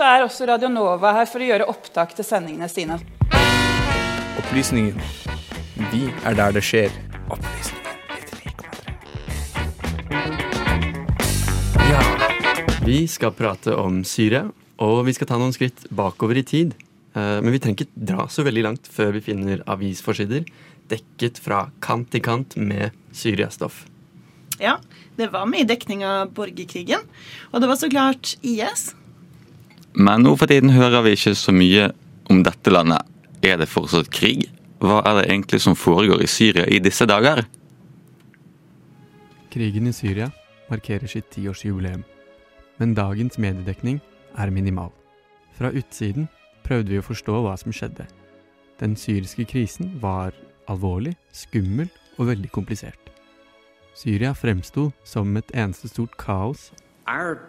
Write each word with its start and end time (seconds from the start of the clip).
så 0.00 0.06
er 0.08 0.22
også 0.24 0.46
Radio 0.48 0.70
Nova 0.72 1.10
her 1.12 1.26
for 1.28 1.42
å 1.44 1.46
gjøre 1.50 1.66
opptak 1.68 2.14
til 2.16 2.24
sendingene 2.24 2.70
sine. 2.72 2.96
Opplysningen. 4.40 4.96
Vi 5.90 6.06
er 6.24 6.38
der 6.38 6.54
det 6.56 6.62
skjer. 6.64 6.94
Opplysningen. 7.28 7.76
Ja, 11.90 12.00
vi 12.86 13.02
skal 13.12 13.34
prate 13.36 13.74
om 13.76 13.98
Syria, 14.08 14.46
og 14.80 15.02
vi 15.04 15.12
skal 15.18 15.28
ta 15.28 15.36
noen 15.40 15.52
skritt 15.52 15.84
bakover 15.92 16.40
i 16.40 16.46
tid. 16.48 16.72
Eh, 17.12 17.36
Men 17.44 17.52
vi 17.52 17.60
trenger 17.60 17.84
ikke 17.84 18.06
dra 18.12 18.24
så 18.32 18.46
veldig 18.46 18.64
langt 18.70 18.88
før 18.88 19.12
vi 19.18 19.24
finner 19.26 19.60
avisforsider 19.68 20.48
dekket 20.88 21.42
fra 21.44 21.66
kant 21.84 22.08
til 22.14 22.24
kant 22.24 22.56
med 22.56 22.96
Syria-stoff. 23.12 23.84
Ja, 24.60 24.78
det 25.20 25.28
var 25.34 25.44
med 25.44 25.66
i 25.66 25.68
dekning 25.68 26.06
av 26.08 26.32
borgerkrigen. 26.32 27.04
Og 27.52 27.60
det 27.60 27.68
var 27.68 27.76
så 27.76 27.92
klart 27.92 28.38
IS. 28.40 28.94
Men 29.94 30.22
nå 30.22 30.36
for 30.38 30.50
tiden 30.50 30.70
hører 30.70 31.02
vi 31.04 31.16
ikke 31.16 31.34
så 31.34 31.52
mye 31.54 31.90
om 32.30 32.44
dette 32.46 32.70
landet. 32.70 33.06
Er 33.42 33.58
det 33.58 33.70
fortsatt 33.70 34.10
krig? 34.12 34.46
Hva 34.80 35.00
er 35.04 35.18
det 35.18 35.26
egentlig 35.28 35.60
som 35.64 35.76
foregår 35.76 36.22
i 36.22 36.28
Syria 36.30 36.66
i 36.68 36.78
disse 36.80 37.06
dager? 37.08 37.42
Krigen 39.50 39.88
i 39.90 39.92
Syria 39.92 40.30
markerer 40.70 41.10
sitt 41.10 41.26
tiårsjubileum, 41.34 42.04
men 42.78 42.94
dagens 42.94 43.38
mediedekning 43.38 43.98
er 44.38 44.52
minimal. 44.54 44.92
Fra 45.58 45.72
utsiden 45.74 46.28
prøvde 46.64 46.94
vi 46.94 47.00
å 47.00 47.04
forstå 47.04 47.42
hva 47.44 47.56
som 47.58 47.74
skjedde. 47.74 48.06
Den 48.80 48.94
syriske 48.96 49.44
krisen 49.44 49.96
var 50.00 50.32
alvorlig, 50.70 51.16
skummel 51.34 51.90
og 52.16 52.30
veldig 52.30 52.52
komplisert. 52.54 53.10
Syria 53.98 54.32
fremsto 54.32 54.92
som 55.04 55.36
et 55.36 55.50
eneste 55.52 55.90
stort 55.90 56.14
kaos. 56.16 56.70
Our 57.10 57.42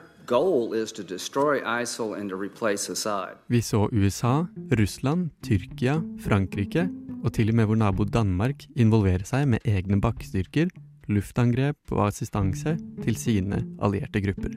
Vi 3.51 3.59
så 3.61 3.87
USA, 3.91 4.45
Russland, 4.79 5.29
Tyrkia, 5.43 5.97
Frankrike 6.23 6.85
og 7.21 7.33
til 7.35 7.51
og 7.51 7.57
med 7.59 7.67
vår 7.69 7.79
nabo 7.81 8.05
Danmark 8.07 8.63
involvere 8.79 9.27
seg 9.27 9.49
med 9.51 9.65
egne 9.67 9.99
bakkestyrker, 10.01 10.71
luftangrep 11.11 11.91
og 11.91 12.05
assistanse 12.07 12.77
til 13.03 13.17
sine 13.19 13.59
allierte 13.83 14.21
grupper. 14.23 14.55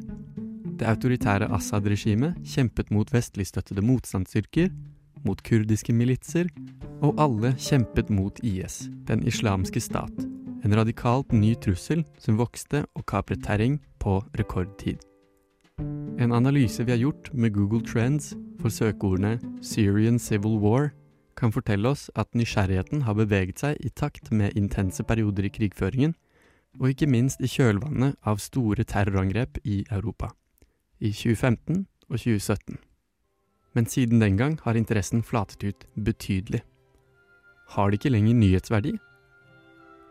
Det 0.79 0.87
autoritære 0.91 1.51
Assad-regimet 1.55 2.39
kjempet 2.55 2.93
mot 2.95 3.11
vestligstøttede 3.11 3.83
motstandsstyrker, 3.85 4.71
mot 5.25 5.43
kurdiske 5.43 5.95
militser, 5.97 6.51
og 7.03 7.19
alle 7.21 7.55
kjempet 7.59 8.11
mot 8.15 8.39
IS, 8.47 8.85
den 9.09 9.25
islamske 9.27 9.83
stat. 9.83 10.23
En 10.65 10.77
radikalt 10.77 11.35
ny 11.35 11.55
trussel 11.61 12.05
som 12.23 12.39
vokste 12.39 12.85
og 12.95 13.07
kapret 13.11 13.43
terreng 13.45 13.81
på 14.01 14.21
rekordtid. 14.39 15.03
En 16.19 16.33
analyse 16.33 16.85
vi 16.85 16.93
har 16.93 16.99
gjort 16.99 17.33
med 17.33 17.53
Google 17.53 17.83
Trends 17.83 18.35
for 18.61 18.69
søkeordene 18.69 19.41
'Syrian 19.63 20.19
Civil 20.19 20.59
War', 20.63 20.91
kan 21.37 21.53
fortelle 21.53 21.89
oss 21.89 22.11
at 22.15 22.35
nysgjerrigheten 22.35 23.03
har 23.03 23.15
beveget 23.15 23.59
seg 23.59 23.77
i 23.81 23.89
takt 23.89 24.31
med 24.33 24.55
intense 24.57 25.03
perioder 25.03 25.45
i 25.45 25.49
krigføringen, 25.49 26.15
og 26.81 26.89
ikke 26.89 27.07
minst 27.07 27.41
i 27.41 27.51
kjølvannet 27.51 28.15
av 28.23 28.39
store 28.39 28.85
terrorangrep 28.85 29.59
i 29.65 29.85
Europa. 29.91 30.31
I 31.01 31.11
2015 31.11 31.87
og 32.11 32.19
2017. 32.19 32.79
Men 33.75 33.87
siden 33.87 34.21
den 34.21 34.37
gang 34.37 34.59
har 34.63 34.75
interessen 34.75 35.23
flatet 35.23 35.65
ut 35.65 35.87
betydelig. 36.05 36.63
Har 37.69 37.91
det 37.91 37.99
ikke 37.99 38.15
lenger 38.15 38.35
nyhetsverdi? 38.35 38.99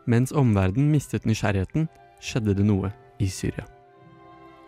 Mens 0.08 0.32
omverdenen 0.32 0.92
mistet 0.92 1.26
nysgjerrigheten, 1.26 1.88
skjedde 2.22 2.56
det 2.56 2.66
noe 2.66 2.92
i 3.20 3.28
Syria. 3.28 3.64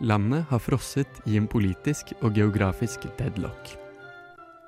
Landet 0.04 0.44
har 0.50 0.60
frosset 0.60 1.22
i 1.26 1.38
en 1.40 1.48
politisk 1.48 2.12
og 2.20 2.36
geografisk 2.36 3.06
deadlock. 3.16 3.78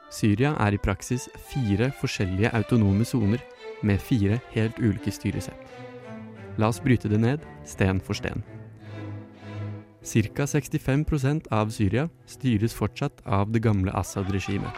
Syria 0.08 0.54
er 0.64 0.72
i 0.72 0.80
praksis 0.80 1.26
fire 1.50 1.90
forskjellige 2.00 2.54
autonome 2.56 3.04
soner 3.06 3.42
med 3.84 4.00
fire 4.00 4.40
helt 4.54 4.80
ulike 4.80 5.12
styresett. 5.12 5.60
La 6.58 6.70
oss 6.72 6.80
bryte 6.80 7.12
det 7.12 7.20
ned, 7.20 7.44
sten 7.68 8.00
for 8.00 8.16
sten. 8.16 8.40
Ca. 10.08 10.48
65% 10.48 11.52
av 11.52 11.76
Syria 11.76 12.08
styres 12.26 12.74
fortsatt 12.74 13.20
av 13.26 13.52
det 13.52 13.60
gamle 13.60 13.92
Assad-regimet. 13.92 14.72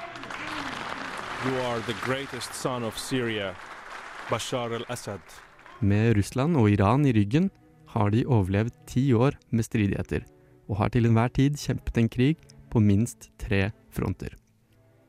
Med 5.80 6.18
Russland 6.18 6.58
og 6.58 6.72
Iran 6.74 7.06
i 7.06 7.14
ryggen 7.14 7.52
har 7.94 8.10
de 8.10 8.26
overlevd 8.26 8.74
ti 8.90 9.06
år 9.14 9.38
med 9.54 9.64
stridigheter, 9.64 10.26
og 10.70 10.78
har 10.80 10.94
til 10.94 11.10
enhver 11.10 11.34
tid 11.34 11.58
kjempet 11.58 11.98
en 11.98 12.10
krig 12.10 12.38
på 12.70 12.82
minst 12.84 13.32
tre 13.42 13.72
fronter. 13.92 14.36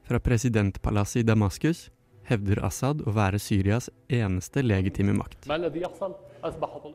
Fra 0.09 0.19
presidentpalasset 0.19 1.23
i 1.23 1.29
Damaskus 1.29 1.89
hevder 2.31 2.63
Assad 2.67 3.03
å 3.07 3.13
være 3.15 3.41
Syrias 3.43 3.91
eneste 4.09 4.65
legitime 4.65 5.15
makt. 5.15 5.47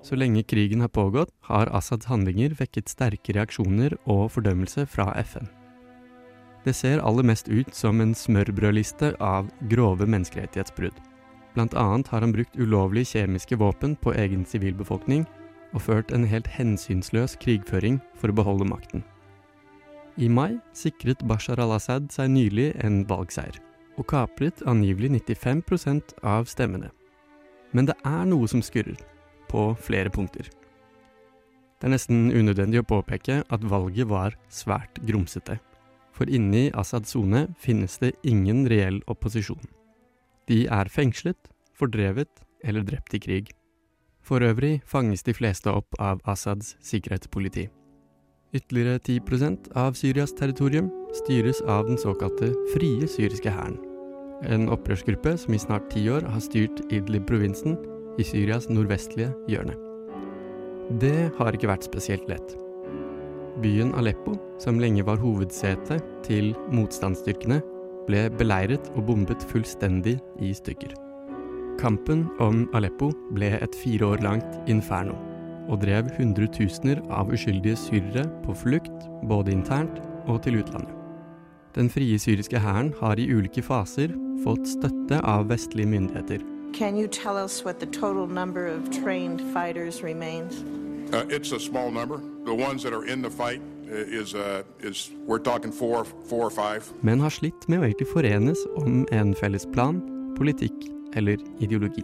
Så 0.06 0.18
lenge 0.18 0.44
krigen 0.44 0.82
har 0.82 0.90
pågått, 0.90 1.30
har 1.50 1.70
Assads 1.76 2.10
handlinger 2.10 2.56
vekket 2.58 2.90
sterke 2.90 3.36
reaksjoner 3.38 3.98
og 4.06 4.32
fordømmelse 4.34 4.88
fra 4.90 5.12
FN. 5.22 5.48
Det 6.66 6.74
ser 6.74 7.04
aller 7.06 7.28
mest 7.30 7.48
ut 7.52 7.76
som 7.78 8.02
en 8.02 8.16
smørbrødliste 8.18 9.14
av 9.22 9.52
grove 9.70 10.08
menneskerettighetsbrudd. 10.10 10.98
Blant 11.54 11.76
annet 11.78 12.10
har 12.12 12.26
han 12.26 12.34
brukt 12.34 12.58
ulovlige 12.58 13.14
kjemiske 13.14 13.60
våpen 13.62 13.94
på 14.02 14.16
egen 14.18 14.44
sivilbefolkning, 14.50 15.28
og 15.76 15.84
ført 15.84 16.14
en 16.16 16.26
helt 16.28 16.48
hensynsløs 16.56 17.36
krigføring 17.42 18.00
for 18.16 18.32
å 18.32 18.38
beholde 18.38 18.68
makten. 18.70 19.04
I 20.16 20.30
mai 20.32 20.56
sikret 20.72 21.24
Bashar 21.28 21.60
al-Assad 21.60 22.08
seg 22.16 22.32
nylig 22.32 22.70
en 22.88 23.02
valgseier, 23.10 23.58
og 24.00 24.08
kapret 24.08 24.64
angivelig 24.68 25.12
95% 25.28 26.16
av 26.24 26.48
stemmene. 26.48 26.94
Men 27.76 27.90
det 27.90 27.98
er 28.08 28.24
noe 28.30 28.48
som 28.48 28.64
skurrer, 28.64 28.96
på 29.52 29.74
flere 29.84 30.10
punkter. 30.10 30.48
Det 31.76 31.90
er 31.90 31.94
nesten 31.94 32.32
unødvendig 32.32 32.80
å 32.82 32.88
påpeke 32.88 33.42
at 33.44 33.68
valget 33.68 34.08
var 34.08 34.38
svært 34.48 35.02
grumsete, 35.06 35.60
for 36.16 36.32
inni 36.32 36.70
Assads 36.80 37.12
sone 37.12 37.50
finnes 37.60 38.00
det 38.00 38.14
ingen 38.24 38.64
reell 38.72 39.02
opposisjon. 39.12 39.60
De 40.48 40.64
er 40.72 40.90
fengslet, 40.90 41.52
fordrevet 41.76 42.32
eller 42.64 42.88
drept 42.88 43.18
i 43.18 43.20
krig. 43.20 43.52
For 44.26 44.42
øvrig 44.42 44.82
fanges 44.90 45.24
de 45.24 45.34
fleste 45.38 45.70
opp 45.70 45.98
av 46.02 46.22
Assads 46.26 46.76
sikkerhetspoliti. 46.82 47.68
Ytterligere 48.56 48.98
10% 48.98 49.70
av 49.78 49.94
Syrias 49.94 50.34
territorium 50.34 50.90
styres 51.14 51.62
av 51.62 51.86
den 51.86 52.00
såkalte 52.02 52.50
frie 52.74 53.08
syriske 53.08 53.54
hæren. 53.54 53.78
En 54.50 54.70
opprørsgruppe 54.74 55.36
som 55.38 55.54
i 55.54 55.62
snart 55.62 55.90
ti 55.92 56.08
år 56.10 56.26
har 56.26 56.42
styrt 56.42 56.82
Idlib-provinsen 56.90 57.78
i 58.18 58.26
Syrias 58.26 58.70
nordvestlige 58.70 59.30
hjørne. 59.52 59.78
Det 61.02 61.32
har 61.38 61.54
ikke 61.54 61.70
vært 61.70 61.86
spesielt 61.86 62.26
lett. 62.30 62.58
Byen 63.62 63.94
Aleppo, 63.96 64.36
som 64.60 64.80
lenge 64.82 65.06
var 65.06 65.22
hovedsete 65.22 66.02
til 66.26 66.54
motstandsstyrkene, 66.74 67.62
ble 68.10 68.28
beleiret 68.38 68.90
og 68.96 69.06
bombet 69.08 69.46
fullstendig 69.52 70.18
i 70.42 70.54
stykker. 70.54 70.94
Kampen 71.80 72.26
om 72.40 72.64
Aleppo 72.74 73.10
ble 73.36 73.50
et 73.60 73.76
fire 73.76 74.08
år 74.08 74.22
langt 74.24 74.70
inferno, 74.72 75.16
og 75.68 75.82
drev 75.84 76.08
hundretusener 76.16 77.02
av 77.12 77.34
uskyldige 77.36 77.76
syrere 77.80 78.24
på 78.46 78.56
flukt, 78.56 79.10
både 79.28 79.52
internt 79.52 80.00
og 80.30 80.42
til 80.46 80.62
utlandet. 80.62 80.94
Den 81.76 81.90
frie 81.92 82.20
syriske 82.20 82.60
hæren 82.60 82.94
har 83.02 83.20
i 83.20 83.28
ulike 83.28 83.64
faser 83.66 84.14
fått 84.46 84.64
støtte 84.72 85.20
av 85.20 85.50
vestlige 85.52 85.92
myndigheter. 85.92 86.40
Can 86.74 86.96
you 86.98 87.08
tell 87.08 87.36
us 87.36 87.66
what 87.66 87.80
the 87.80 87.86
total 87.86 88.28
number 88.28 88.68
of 88.68 88.90
trained 89.04 89.42
fighters 89.54 90.04
remains? 90.04 90.64
Uh, 91.14 91.24
it's 91.30 91.52
a 91.52 91.60
small 91.60 91.92
number. 91.92 92.20
The 92.46 92.56
ones 92.56 92.84
that 92.84 92.94
are 92.94 93.06
in 93.06 93.22
the 93.22 93.30
fight 93.30 93.62
uh, 93.92 94.22
is, 94.22 94.34
uh, 94.34 94.64
is 94.80 95.12
we're 95.28 95.44
talking 95.44 95.72
four, 95.72 96.06
four 96.06 96.48
or 96.48 96.52
five. 96.52 96.84
men 97.02 97.20
har 97.20 97.30
slitt 97.30 97.68
med 97.68 97.80
å 97.80 97.84
egentlig 97.84 98.08
forenes 98.08 98.60
om 98.76 99.06
en 99.12 99.36
felles 99.36 99.68
plan, 99.76 100.02
politikk 100.40 100.95
eller 101.16 101.42
ideologi. 101.64 102.04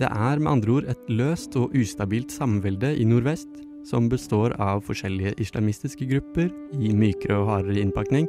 Det 0.00 0.08
er 0.08 0.40
med 0.40 0.52
andre 0.52 0.72
ord 0.78 0.86
et 0.88 1.10
løst 1.12 1.56
og 1.60 1.74
ustabilt 1.76 2.32
samvelde 2.32 2.94
i 2.96 3.04
nordvest, 3.04 3.50
som 3.84 4.08
består 4.12 4.54
av 4.60 4.82
forskjellige 4.84 5.34
islamistiske 5.40 6.06
grupper 6.08 6.50
i 6.80 6.92
mykere 6.96 7.38
og 7.40 7.48
hardere 7.50 7.80
innpakning, 7.82 8.28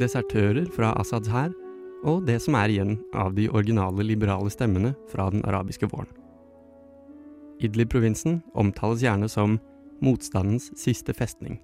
desertører 0.00 0.68
fra 0.74 0.92
Assads 1.00 1.30
hær, 1.32 1.52
og 2.06 2.26
det 2.28 2.38
som 2.44 2.54
er 2.54 2.72
igjen 2.72 2.96
av 3.16 3.34
de 3.34 3.48
originale 3.48 4.04
liberale 4.06 4.52
stemmene 4.52 4.94
fra 5.10 5.30
den 5.32 5.42
arabiske 5.48 5.88
våren. 5.90 6.12
Idlib-provinsen 7.64 8.42
omtales 8.54 9.02
gjerne 9.02 9.28
som 9.32 9.58
motstandens 10.04 10.70
siste 10.78 11.14
festning. 11.16 11.58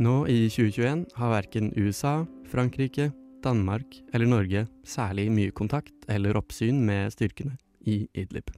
Nå 0.00 0.24
i 0.32 0.46
2021 0.48 1.04
har 1.16 1.32
verken 1.32 1.72
USA, 1.76 2.22
Frankrike, 2.48 3.10
Danmark 3.46 3.96
eller 4.12 4.28
Norge 4.28 4.66
særlig 4.86 5.30
mye 5.30 5.54
kontakt 5.54 5.94
eller 6.10 6.36
oppsyn 6.38 6.82
med 6.86 7.14
styrkene 7.14 7.54
i 7.86 8.02
Idlib. 8.18 8.50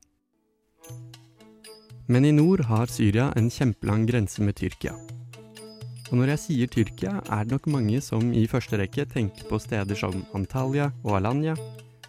Men 2.09 2.25
i 2.25 2.33
nord 2.33 2.65
har 2.65 2.89
Syria 2.89 3.29
en 3.37 3.51
kjempelang 3.53 4.07
grense 4.09 4.41
med 4.41 4.57
Tyrkia. 4.57 4.95
Og 6.09 6.15
når 6.17 6.33
jeg 6.33 6.41
sier 6.41 6.71
Tyrkia, 6.73 7.19
er 7.29 7.45
det 7.45 7.53
nok 7.53 7.67
mange 7.69 8.01
som 8.01 8.31
i 8.33 8.47
første 8.49 8.79
rekke 8.81 9.05
tenker 9.11 9.45
på 9.51 9.59
steder 9.61 9.99
som 9.99 10.23
Antalya 10.37 10.89
og 11.05 11.19
Alanya, 11.19 11.53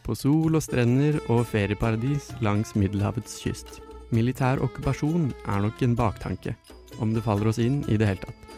på 0.06 0.16
sol 0.16 0.56
og 0.56 0.64
strender 0.64 1.20
og 1.28 1.44
ferieparadis 1.52 2.32
langs 2.46 2.72
Middelhavets 2.80 3.42
kyst. 3.44 3.82
Militær 4.16 4.64
okkupasjon 4.64 5.28
er 5.44 5.66
nok 5.68 5.84
en 5.84 6.00
baktanke, 6.00 6.56
om 7.04 7.12
det 7.14 7.26
faller 7.28 7.52
oss 7.52 7.60
inn 7.62 7.84
i 7.92 8.00
det 8.00 8.08
hele 8.08 8.24
tatt. 8.24 8.56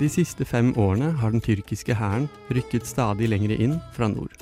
De 0.00 0.08
siste 0.08 0.46
fem 0.48 0.70
årene 0.80 1.10
har 1.20 1.34
den 1.34 1.42
tyrkiske 1.44 1.92
hæren 1.92 2.24
rykket 2.48 2.86
stadig 2.88 3.26
lenger 3.28 3.52
inn 3.52 3.74
fra 3.92 4.08
nord, 4.08 4.32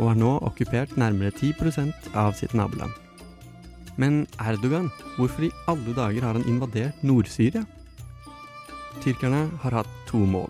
og 0.00 0.06
har 0.08 0.16
nå 0.16 0.30
okkupert 0.48 0.94
nærmere 0.96 1.34
10% 1.36 2.08
av 2.16 2.32
sitt 2.38 2.54
naboland. 2.56 2.94
Men 4.00 4.22
Erdogan, 4.40 4.88
hvorfor 5.18 5.44
i 5.44 5.52
alle 5.68 5.92
dager 5.92 6.24
har 6.24 6.38
han 6.38 6.48
invadert 6.48 7.04
Nord-Syria? 7.04 7.66
Tyrkerne 9.04 9.50
har 9.60 9.82
hatt 9.82 9.94
to 10.08 10.16
mål. 10.16 10.48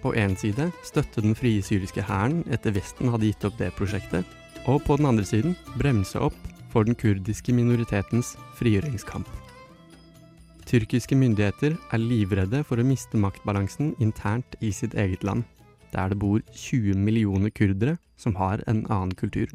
På 0.00 0.14
én 0.16 0.38
side 0.40 0.70
støtte 0.86 1.20
den 1.20 1.36
frie 1.36 1.60
syriske 1.60 2.00
hæren 2.08 2.46
etter 2.48 2.72
Vesten 2.72 3.12
hadde 3.12 3.28
gitt 3.28 3.44
opp 3.44 3.60
det 3.60 3.74
prosjektet, 3.76 4.24
og 4.64 4.86
på 4.88 4.96
den 4.96 5.12
andre 5.12 5.28
siden 5.28 5.56
bremse 5.76 6.16
opp 6.16 6.38
for 6.72 6.88
den 6.88 6.96
kurdiske 6.96 7.52
minoritetens 7.52 8.38
frigjøringskamp. 8.56 9.28
Tyrkiske 10.66 11.14
myndigheter 11.14 11.76
er 11.94 12.02
livredde 12.02 12.64
for 12.66 12.82
å 12.82 12.86
miste 12.86 13.18
maktbalansen 13.22 13.92
internt 14.02 14.56
i 14.58 14.72
sitt 14.74 14.96
eget 14.98 15.22
land, 15.22 15.44
der 15.92 16.10
det 16.10 16.18
bor 16.18 16.42
20 16.50 16.98
millioner 16.98 17.54
kurdere 17.54 18.00
som 18.18 18.34
har 18.40 18.64
en 18.66 18.82
annen 18.90 19.14
kultur. 19.14 19.46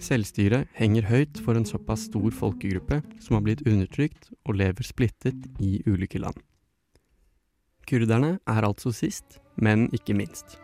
Selvstyret 0.00 0.72
henger 0.74 1.06
høyt 1.10 1.38
for 1.44 1.60
en 1.60 1.68
såpass 1.68 2.08
stor 2.08 2.32
folkegruppe 2.34 3.02
som 3.20 3.36
har 3.36 3.44
blitt 3.44 3.66
undertrykt 3.68 4.32
og 4.48 4.56
lever 4.62 4.88
splittet 4.88 5.44
i 5.60 5.76
ulike 5.86 6.18
land. 6.18 6.40
Kurderne 7.84 8.38
er 8.48 8.64
altså 8.64 8.94
sist, 8.96 9.42
men 9.60 9.90
ikke 9.92 10.16
minst. 10.16 10.56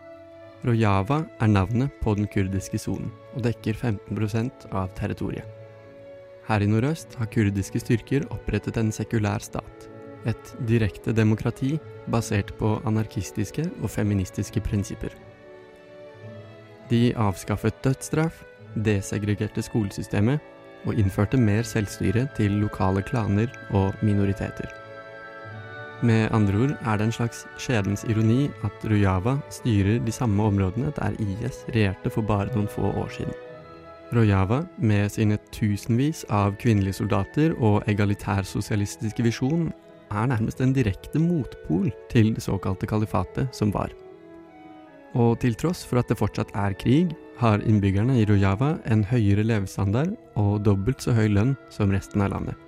Rojava 0.65 1.21
er 1.37 1.53
navnet 1.53 1.93
på 2.01 2.17
den 2.17 2.25
kurdiske 2.33 2.81
sonen, 2.81 3.13
og 3.37 3.45
dekker 3.45 3.77
15% 3.77 4.71
av 4.73 4.89
territoriet. 4.97 5.60
Her 6.51 6.65
i 6.65 6.67
nordøst 6.67 7.13
har 7.15 7.29
kurdiske 7.31 7.79
styrker 7.79 8.25
opprettet 8.35 8.75
en 8.75 8.89
sekulær 8.91 9.39
stat. 9.39 9.85
Et 10.27 10.49
direkte 10.67 11.13
demokrati 11.15 11.77
basert 12.11 12.49
på 12.59 12.73
anarkistiske 12.89 13.63
og 13.79 13.87
feministiske 13.93 14.59
prinsipper. 14.65 15.13
De 16.89 17.13
avskaffet 17.15 17.77
dødsstraff, 17.85 18.41
desegregerte 18.75 19.63
skolesystemet 19.63 20.43
og 20.83 20.99
innførte 20.99 21.39
mer 21.39 21.63
selvstyre 21.63 22.25
til 22.35 22.57
lokale 22.59 23.03
klaner 23.07 23.47
og 23.71 23.95
minoriteter. 24.03 24.67
Med 26.03 26.33
andre 26.35 26.65
ord 26.65 26.75
er 26.81 26.99
det 26.99 27.07
en 27.07 27.15
slags 27.15 27.45
skjebnens 27.61 28.03
ironi 28.09 28.49
at 28.67 28.83
Rojava 28.91 29.37
styrer 29.53 30.03
de 30.03 30.11
samme 30.11 30.51
områdene 30.51 30.91
der 30.99 31.15
IS 31.15 31.63
regjerte 31.71 32.11
for 32.11 32.27
bare 32.27 32.51
noen 32.51 32.67
få 32.67 32.91
år 32.91 33.15
siden. 33.15 33.39
Rojava, 34.11 34.65
med 34.77 35.11
sine 35.13 35.37
tusenvis 35.55 36.25
av 36.29 36.57
kvinnelige 36.59 36.99
soldater 36.99 37.53
og 37.63 37.85
egalitærsosialistiske 37.91 39.23
visjon, 39.23 39.69
er 40.11 40.27
nærmest 40.27 40.59
en 40.59 40.73
direkte 40.75 41.19
motpol 41.19 41.87
til 42.11 42.33
det 42.35 42.43
såkalte 42.43 42.89
kalifatet 42.89 43.55
som 43.55 43.71
var. 43.71 43.93
Og 45.15 45.39
til 45.43 45.55
tross 45.59 45.83
for 45.87 45.99
at 45.99 46.11
det 46.11 46.19
fortsatt 46.19 46.51
er 46.55 46.75
krig, 46.79 47.13
har 47.39 47.63
innbyggerne 47.65 48.19
i 48.19 48.25
Rojava 48.27 48.75
en 48.91 49.03
høyere 49.07 49.43
levestandard 49.47 50.11
og 50.39 50.61
dobbelt 50.65 51.01
så 51.01 51.15
høy 51.15 51.27
lønn 51.31 51.55
som 51.73 51.91
resten 51.91 52.21
av 52.21 52.35
landet. 52.35 52.59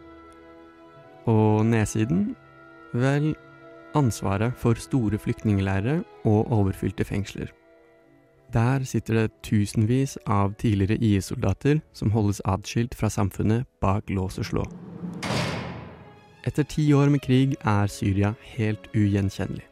Og 1.29 1.63
nedsiden 1.67 2.31
Vel, 2.93 3.31
ansvaret 3.97 4.53
for 4.61 4.77
store 4.77 5.17
flyktningleirer 5.17 6.03
og 6.29 6.51
overfylte 6.53 7.05
fengsler. 7.07 7.49
Der 8.53 8.83
sitter 8.85 9.13
det 9.13 9.41
tusenvis 9.41 10.17
av 10.27 10.53
tidligere 10.61 10.99
IS-soldater 11.01 11.79
som 11.93 12.11
holdes 12.11 12.41
atskilt 12.45 12.95
fra 12.95 13.09
samfunnet 13.09 13.65
bak 13.81 14.09
lås 14.09 14.37
og 14.41 14.49
slå. 14.49 14.65
Etter 16.43 16.67
ti 16.67 16.89
år 16.93 17.07
med 17.09 17.23
krig 17.23 17.55
er 17.63 17.87
Syria 17.87 18.33
helt 18.57 18.89
ugjenkjennelig. 18.91 19.63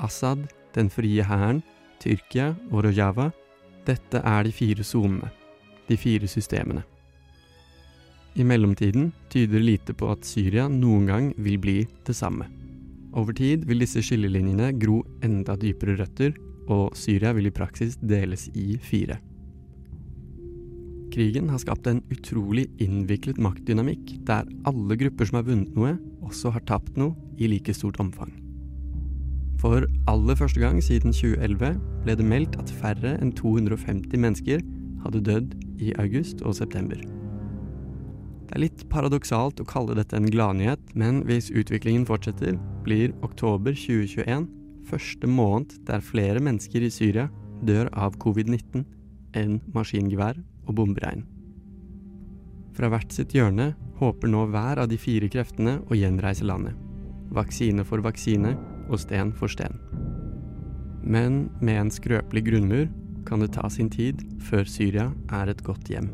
Assad, 0.00 0.46
den 0.74 0.88
frie 0.90 1.22
hæren, 1.22 1.62
Tyrkia 2.00 2.54
og 2.72 2.84
Rojava, 2.84 3.30
dette 3.86 4.18
er 4.24 4.42
de 4.44 4.52
fire 4.52 4.84
sonene, 4.84 5.28
de 5.88 5.96
fire 6.00 6.28
systemene. 6.28 6.82
I 8.34 8.42
mellomtiden 8.42 9.12
tyder 9.30 9.62
lite 9.62 9.94
på 9.94 10.08
at 10.10 10.24
Syria 10.26 10.66
noen 10.68 11.06
gang 11.06 11.28
vil 11.38 11.58
bli 11.62 11.76
det 12.06 12.16
samme. 12.18 12.48
Over 13.14 13.36
tid 13.36 13.68
vil 13.68 13.84
disse 13.84 14.02
skillelinjene 14.02 14.72
gro 14.80 15.04
enda 15.22 15.54
dypere 15.60 15.94
røtter, 16.00 16.32
og 16.72 16.96
Syria 16.96 17.34
vil 17.36 17.48
i 17.50 17.54
praksis 17.54 17.96
deles 18.00 18.48
i 18.54 18.78
fire. 18.80 19.18
Krigen 21.14 21.50
har 21.52 21.60
skapt 21.62 21.86
en 21.86 22.00
utrolig 22.10 22.64
innviklet 22.82 23.38
maktdynamikk, 23.38 24.16
der 24.26 24.48
alle 24.66 24.96
grupper 24.98 25.28
som 25.28 25.38
har 25.38 25.46
vunnet 25.46 25.76
noe, 25.76 25.92
også 26.26 26.50
har 26.50 26.64
tapt 26.66 26.96
noe 26.98 27.14
i 27.38 27.46
like 27.50 27.74
stort 27.76 28.00
omfang. 28.02 28.32
For 29.62 29.86
aller 30.10 30.36
første 30.36 30.60
gang 30.60 30.80
siden 30.82 31.14
2011 31.14 31.76
ble 32.04 32.16
det 32.18 32.26
meldt 32.26 32.58
at 32.60 32.72
færre 32.80 33.14
enn 33.22 33.30
250 33.38 34.18
mennesker 34.20 34.64
hadde 35.04 35.22
dødd 35.24 35.54
i 35.84 35.94
august 36.02 36.42
og 36.42 36.56
september. 36.58 36.98
Det 38.44 38.58
er 38.58 38.64
litt 38.66 38.84
paradoksalt 38.90 39.62
å 39.62 39.68
kalle 39.68 39.96
dette 39.96 40.18
en 40.18 40.28
gladnyhet, 40.30 40.82
men 40.98 41.22
hvis 41.28 41.52
utviklingen 41.54 42.04
fortsetter, 42.08 42.58
blir 42.84 43.14
oktober 43.24 43.72
2021 43.72 44.50
første 44.88 45.28
måned 45.30 45.76
der 45.88 46.04
flere 46.04 46.42
mennesker 46.42 46.84
i 46.84 46.92
Syria 46.92 47.28
dør 47.64 47.90
av 47.92 48.18
covid-19 48.22 48.84
enn 49.38 49.60
maskingevær 49.74 50.38
og 50.68 50.76
bomberegn. 50.78 51.24
Fra 52.74 52.90
hvert 52.90 53.12
sitt 53.14 53.34
hjørne 53.36 53.72
håper 54.00 54.30
nå 54.30 54.48
hver 54.50 54.80
av 54.82 54.90
de 54.90 54.98
fire 54.98 55.28
kreftene 55.30 55.78
å 55.86 55.98
gjenreise 55.98 56.46
landet. 56.46 56.74
Vaksine 57.34 57.84
for 57.86 58.02
vaksine 58.04 58.54
og 58.88 58.98
sten 59.02 59.32
for 59.38 59.50
sten. 59.50 59.78
Men 61.04 61.46
med 61.60 61.80
en 61.84 61.94
skrøpelig 61.94 62.44
grunnmur 62.48 62.88
kan 63.28 63.40
det 63.40 63.54
ta 63.56 63.68
sin 63.70 63.90
tid 63.92 64.20
før 64.44 64.68
Syria 64.68 65.10
er 65.32 65.52
et 65.52 65.64
godt 65.64 65.88
hjem. 65.92 66.10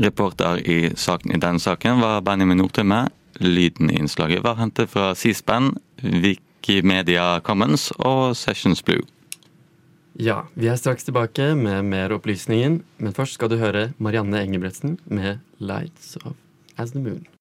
Reporter 0.00 0.62
i, 0.64 0.90
saken, 0.96 1.34
i 1.34 1.40
denne 1.40 1.60
saken 1.60 2.00
var 2.00 2.22
Benjamin 2.24 2.62
Nordtømme. 2.62 3.02
Lyden 3.40 3.90
i 3.92 3.98
innslaget 4.00 4.42
var 4.44 4.56
hentet 4.56 4.88
fra 4.92 5.10
C-SPAN, 5.14 5.74
Wikimedia 6.00 7.40
Commons 7.44 7.90
og 7.98 8.36
Sessions 8.36 8.80
Blue. 8.84 9.04
Ja, 10.20 10.42
vi 10.56 10.68
er 10.68 10.80
straks 10.80 11.04
tilbake 11.06 11.52
med 11.56 11.84
mer 11.88 12.12
opplysninger, 12.16 12.80
men 12.80 13.16
først 13.16 13.36
skal 13.36 13.52
du 13.52 13.58
høre 13.60 13.90
Marianne 13.98 14.40
Engebretsen 14.40 14.98
med 15.04 15.38
'Lights 15.60 16.16
of 16.24 16.32
As 16.76 16.90
The 16.96 17.00
Moon'. 17.00 17.28